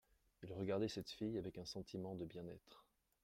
[0.41, 2.87] Il regardait cette fille avec un sentiment de bien-être.